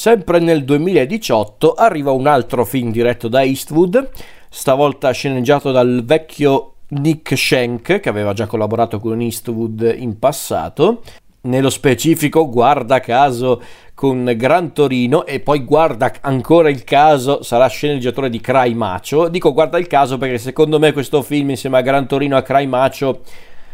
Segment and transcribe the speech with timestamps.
[0.00, 4.08] Sempre nel 2018 arriva un altro film diretto da Eastwood,
[4.48, 11.02] stavolta sceneggiato dal vecchio Nick Schenk, che aveva già collaborato con Eastwood in passato.
[11.42, 13.60] Nello specifico, guarda caso,
[13.92, 19.28] con Gran Torino e poi guarda ancora il caso, sarà sceneggiatore di Cry Macho.
[19.28, 22.42] Dico guarda il caso perché secondo me questo film insieme a Gran Torino e a
[22.42, 23.20] Cry Macho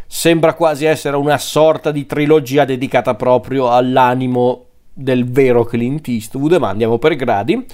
[0.09, 4.66] sembra quasi essere una sorta di trilogia dedicata proprio all'animo
[4.99, 7.67] del vero Clint Eastwood, ma andiamo per gradi.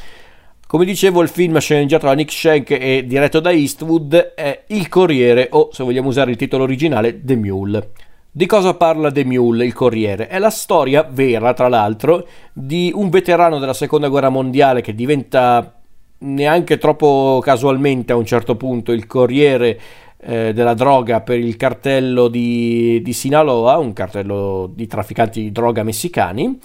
[0.67, 5.49] Come dicevo, il film sceneggiato da Nick Shank e diretto da Eastwood è Il Corriere
[5.53, 7.91] o, se vogliamo usare il titolo originale, The Mule.
[8.31, 10.27] Di cosa parla The Mule, il Corriere?
[10.27, 15.79] È la storia vera, tra l'altro, di un veterano della Seconda Guerra Mondiale che diventa
[16.19, 19.79] neanche troppo casualmente a un certo punto il Corriere
[20.17, 25.83] eh, della droga per il cartello di, di Sinaloa, un cartello di trafficanti di droga
[25.83, 26.59] messicani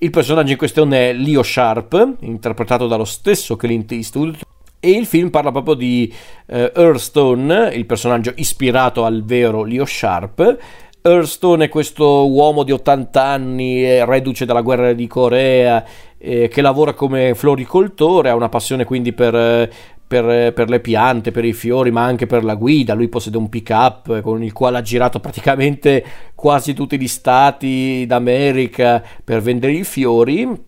[0.00, 4.38] il personaggio in questione è Leo Sharp, interpretato dallo stesso Clint Eastwood.
[4.80, 6.12] E il film parla proprio di
[6.46, 10.56] uh, Earthstone, il personaggio ispirato al vero Leo Sharp.
[11.02, 15.84] Earthstone è questo uomo di 80 anni, reduce dalla guerra di Corea,
[16.16, 19.68] eh, che lavora come floricoltore, ha una passione quindi per,
[20.08, 22.94] per, per, le piante, per i fiori, ma anche per la guida.
[22.94, 28.04] Lui possiede un pick up con il quale ha girato praticamente quasi tutti gli stati
[28.06, 30.66] d'America per vendere i fiori.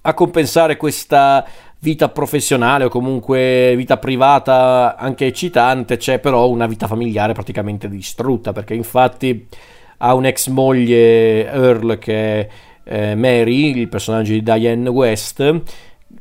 [0.00, 1.46] A compensare questa
[1.80, 8.52] vita professionale o comunque vita privata anche eccitante, c'è però una vita familiare praticamente distrutta
[8.52, 9.46] perché infatti
[9.98, 12.48] ha un'ex moglie Earl che è
[12.84, 15.62] eh, Mary, il personaggio di Diane West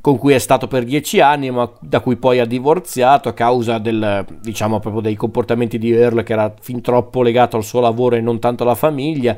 [0.02, 3.78] con cui è stato per dieci anni, ma da cui poi ha divorziato a causa
[3.78, 8.16] del, diciamo, proprio dei comportamenti di Earl che era fin troppo legato al suo lavoro
[8.16, 9.36] e non tanto alla famiglia.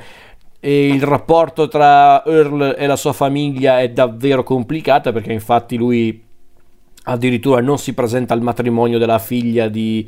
[0.59, 6.27] E il rapporto tra Earl e la sua famiglia è davvero complicato perché infatti lui
[7.03, 10.08] addirittura non si presenta al matrimonio della figlia di,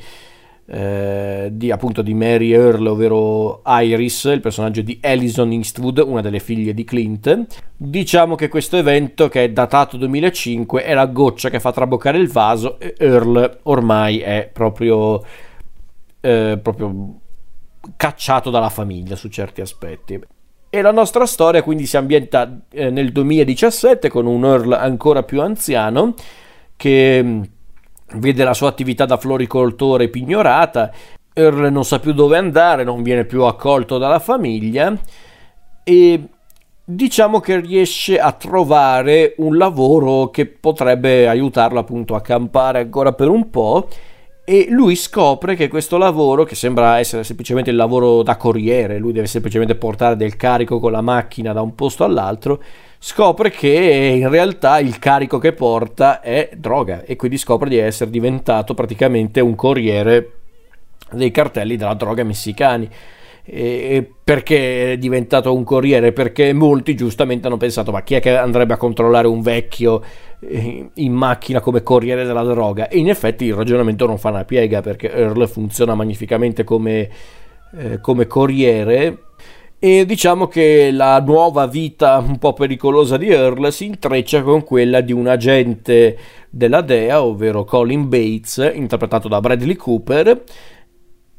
[0.73, 6.39] eh, di, appunto di Mary Earl, ovvero Iris, il personaggio di Alison Eastwood, una delle
[6.39, 7.45] figlie di Clint.
[7.75, 12.29] Diciamo che questo evento, che è datato 2005, è la goccia che fa traboccare il
[12.29, 15.21] vaso e Earl ormai è proprio,
[16.21, 17.19] eh, proprio
[17.97, 20.21] cacciato dalla famiglia su certi aspetti.
[20.69, 25.41] E la nostra storia quindi si ambienta eh, nel 2017 con un Earl ancora più
[25.41, 26.13] anziano
[26.77, 27.41] che
[28.15, 30.91] vede la sua attività da floricoltore pignorata,
[31.33, 34.93] Earl non sa più dove andare, non viene più accolto dalla famiglia
[35.83, 36.23] e
[36.83, 43.29] diciamo che riesce a trovare un lavoro che potrebbe aiutarlo appunto a campare ancora per
[43.29, 43.87] un po'
[44.43, 49.11] e lui scopre che questo lavoro, che sembra essere semplicemente il lavoro da corriere, lui
[49.13, 52.61] deve semplicemente portare del carico con la macchina da un posto all'altro,
[52.97, 58.09] scopre che in realtà il carico che porta è droga e quindi scopre di essere
[58.09, 60.31] diventato praticamente un corriere
[61.11, 62.89] dei cartelli della droga messicani.
[63.43, 66.13] E perché è diventato un corriere?
[66.13, 70.03] Perché molti giustamente hanno pensato: ma chi è che andrebbe a controllare un vecchio
[70.47, 72.87] in macchina come corriere della droga?
[72.87, 77.09] E in effetti il ragionamento non fa una piega perché Earl funziona magnificamente come,
[77.77, 79.29] eh, come corriere
[79.83, 85.01] e diciamo che la nuova vita un po' pericolosa di Earl si intreccia con quella
[85.01, 86.19] di un agente
[86.51, 90.43] della DEA, ovvero Colin Bates, interpretato da Bradley Cooper.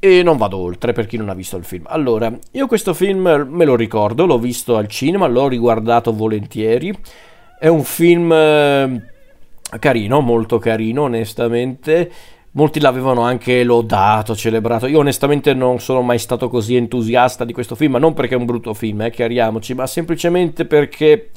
[0.00, 1.84] E non vado oltre per chi non ha visto il film.
[1.86, 6.92] Allora, io questo film me lo ricordo, l'ho visto al cinema, l'ho riguardato volentieri.
[7.62, 9.02] È un film eh,
[9.78, 12.10] carino, molto carino, onestamente
[12.54, 14.88] Molti l'avevano anche lodato, celebrato.
[14.88, 18.36] Io onestamente non sono mai stato così entusiasta di questo film, ma non perché è
[18.36, 21.30] un brutto film, eh, chiariamoci, ma semplicemente perché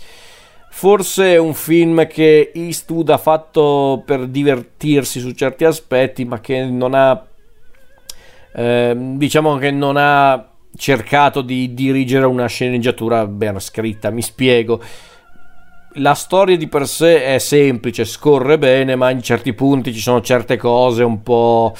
[0.72, 6.66] forse è un film che Eastwood ha fatto per divertirsi su certi aspetti, ma che
[6.66, 7.24] non ha
[8.56, 14.82] eh, diciamo che non ha cercato di dirigere una sceneggiatura ben scritta, mi spiego
[15.96, 20.22] la storia di per sé è semplice, scorre bene, ma in certi punti ci sono
[20.22, 21.74] certe cose un po',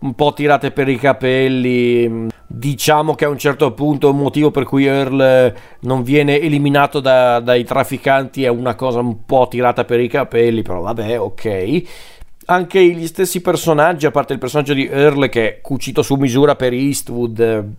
[0.00, 2.28] un po' tirate per i capelli.
[2.46, 7.40] Diciamo che a un certo punto un motivo per cui Earl non viene eliminato da,
[7.40, 11.82] dai trafficanti è una cosa un po' tirata per i capelli, però vabbè, ok.
[12.46, 16.56] Anche gli stessi personaggi, a parte il personaggio di Earl che è cucito su misura
[16.56, 17.70] per Eastwood,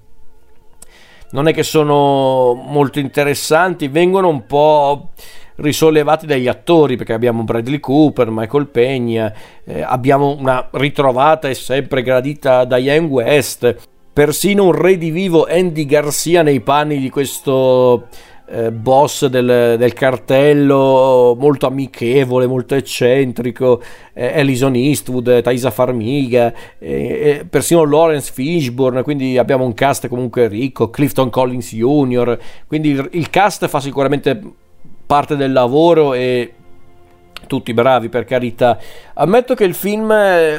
[1.32, 5.10] non è che sono molto interessanti, vengono un po'
[5.56, 9.34] risollevati dagli attori perché abbiamo Bradley Cooper, Michael Pegna,
[9.64, 13.76] eh, abbiamo una ritrovata e sempre gradita Diane West,
[14.12, 18.08] persino un redivivo Andy Garcia nei panni di questo
[18.46, 23.82] eh, boss del, del, cartello, molto amichevole, molto eccentrico,
[24.14, 30.90] eh, Ellison Eastwood, Thaisa Farmiga, eh, persino Lawrence Fishburne, quindi abbiamo un cast comunque ricco,
[30.90, 34.40] Clifton Collins Jr., quindi il, il cast fa sicuramente
[35.14, 36.54] parte del lavoro e
[37.46, 38.80] tutti bravi per carità.
[39.14, 40.12] Ammetto che il film,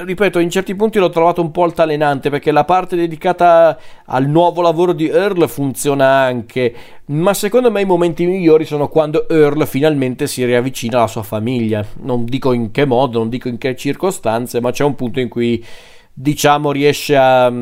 [0.04, 4.62] ripeto, in certi punti l'ho trovato un po' altalenante perché la parte dedicata al nuovo
[4.62, 6.72] lavoro di Earl funziona anche,
[7.06, 11.84] ma secondo me i momenti migliori sono quando Earl finalmente si riavvicina alla sua famiglia.
[12.02, 15.28] Non dico in che modo, non dico in che circostanze, ma c'è un punto in
[15.28, 15.64] cui
[16.12, 17.52] diciamo riesce a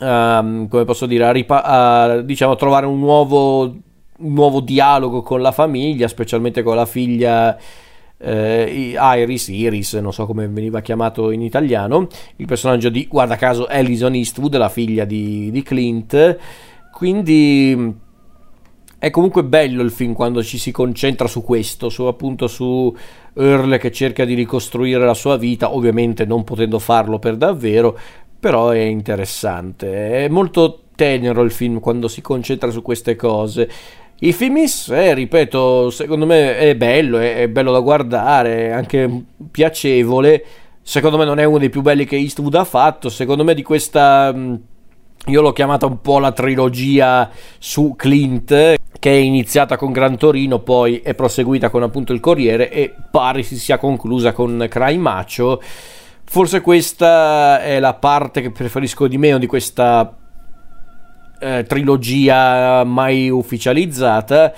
[0.00, 3.74] Um, come posso dire, a, ripa- a diciamo, trovare un nuovo,
[4.18, 7.58] nuovo dialogo con la famiglia, specialmente con la figlia
[8.18, 13.66] eh, Iris, Iris, non so come veniva chiamato in italiano, il personaggio di, guarda caso,
[13.66, 16.38] Alison Eastwood, la figlia di, di Clint.
[16.92, 17.94] Quindi
[18.98, 22.94] è comunque bello il film quando ci si concentra su questo, su appunto su
[23.34, 27.96] Earl che cerca di ricostruire la sua vita, ovviamente non potendo farlo per davvero,
[28.40, 30.24] però è interessante.
[30.24, 33.70] È molto tenero il film quando si concentra su queste cose.
[34.20, 38.70] I film in sé, ripeto, secondo me è bello, è, è bello da guardare, è
[38.70, 39.08] anche
[39.50, 40.44] piacevole.
[40.82, 43.10] Secondo me non è uno dei più belli che Eastwood ha fatto.
[43.10, 44.34] Secondo me di questa...
[45.26, 48.48] Io l'ho chiamata un po' la trilogia su Clint,
[48.98, 53.42] che è iniziata con Gran Torino, poi è proseguita con appunto Il Corriere e pare
[53.42, 55.60] si sia conclusa con Cry Macho.
[56.24, 60.16] Forse questa è la parte che preferisco di meno di questa
[61.40, 64.52] eh, trilogia mai ufficializzata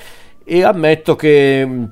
[0.44, 1.84] e ammetto che mm,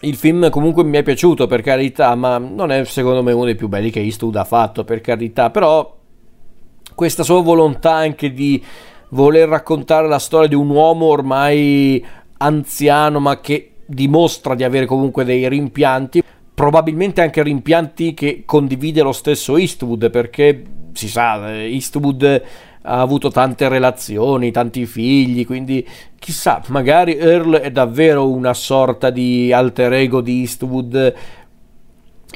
[0.00, 3.54] il film comunque mi è piaciuto per carità, ma non è secondo me uno dei
[3.54, 5.94] più belli che Eastwood ha fatto per carità, però
[6.94, 8.62] questa sua volontà anche di
[9.10, 12.04] voler raccontare la storia di un uomo ormai
[12.38, 16.22] anziano ma che dimostra di avere comunque dei rimpianti,
[16.54, 20.62] probabilmente anche rimpianti che condivide lo stesso Eastwood perché
[20.92, 22.42] si sa, Eastwood
[22.86, 25.86] ha avuto tante relazioni, tanti figli, quindi
[26.18, 31.14] chissà, magari Earl è davvero una sorta di alter ego di Eastwood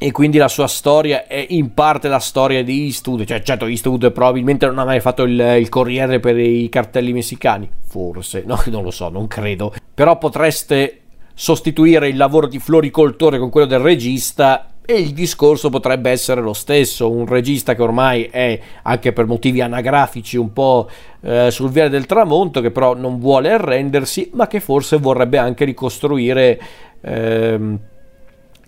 [0.02, 4.10] e quindi la sua storia è in parte la storia di Eastwood, cioè certo Eastwood
[4.10, 8.82] probabilmente non ha mai fatto il, il corriere per i cartelli messicani, forse, no, non
[8.82, 11.00] lo so, non credo, però potreste
[11.32, 16.52] sostituire il lavoro di floricoltore con quello del regista e il discorso potrebbe essere lo
[16.52, 20.88] stesso, un regista che ormai è anche per motivi anagrafici un po'
[21.20, 25.64] eh, sul viale del tramonto, che però non vuole arrendersi, ma che forse vorrebbe anche
[25.64, 26.60] ricostruire
[27.02, 27.78] eh,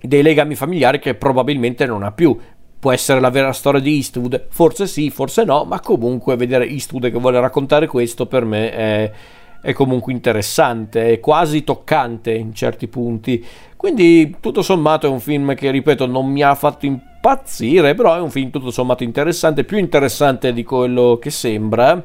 [0.01, 2.39] dei legami familiari che probabilmente non ha più.
[2.79, 7.11] Può essere la vera storia di Eastwood, forse sì, forse no, ma comunque vedere Eastwood
[7.11, 9.13] che vuole raccontare questo per me è
[9.63, 13.43] è comunque interessante, è quasi toccante in certi punti.
[13.77, 18.21] Quindi tutto sommato è un film che, ripeto, non mi ha fatto impazzire, però è
[18.21, 22.05] un film tutto sommato interessante, più interessante di quello che sembra.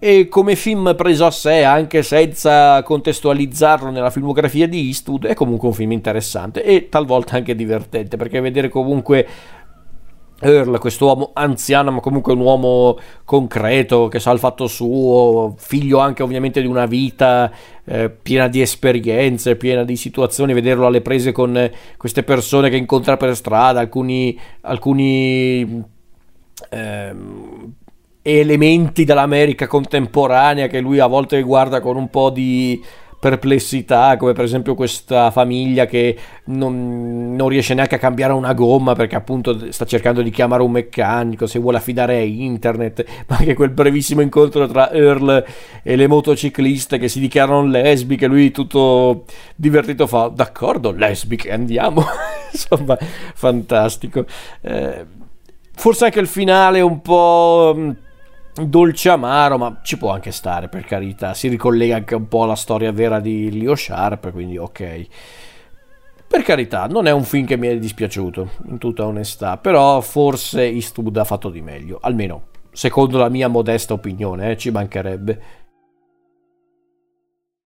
[0.00, 5.66] E come film preso a sé, anche senza contestualizzarlo nella filmografia di Eastwood, è comunque
[5.66, 9.26] un film interessante e talvolta anche divertente, perché vedere comunque
[10.40, 16.22] Earl, quest'uomo anziano, ma comunque un uomo concreto che sa il fatto suo, figlio anche
[16.22, 17.50] ovviamente di una vita
[17.84, 23.16] eh, piena di esperienze, piena di situazioni, vederlo alle prese con queste persone che incontra
[23.16, 25.84] per strada, alcuni, alcuni
[26.70, 27.14] eh,
[28.22, 32.80] elementi dell'America contemporanea che lui a volte guarda con un po' di
[33.20, 38.94] perplessità, come per esempio questa famiglia che non, non, riesce neanche a cambiare una gomma
[38.94, 43.54] perché appunto sta cercando di chiamare un meccanico, se vuole affidare a internet, ma anche
[43.54, 45.44] quel brevissimo incontro tra Earl
[45.82, 49.24] e le motocicliste che si dichiarano lesbiche, lui tutto
[49.56, 52.04] divertito fa, d'accordo, lesbiche, andiamo,
[52.52, 52.96] insomma,
[53.34, 54.24] fantastico.
[54.60, 55.04] Eh,
[55.74, 57.96] forse anche il finale un po'
[58.66, 61.34] dolce amaro, ma ci può anche stare per carità.
[61.34, 65.06] Si ricollega anche un po' alla storia vera di Leo Sharp, quindi ok.
[66.26, 70.64] Per carità, non è un film che mi è dispiaciuto, in tutta onestà, però forse
[70.64, 75.42] Eastwood ha fatto di meglio, almeno secondo la mia modesta opinione, eh, ci mancherebbe.